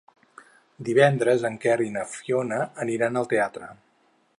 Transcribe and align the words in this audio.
Divendres 0.87 1.45
en 1.51 1.59
Quer 1.67 1.77
i 1.89 1.93
na 1.99 2.07
Fiona 2.15 2.61
aniran 2.87 3.23
al 3.23 3.31
teatre. 3.37 3.75